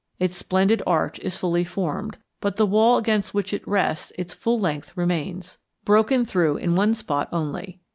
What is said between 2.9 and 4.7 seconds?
against which it rests its full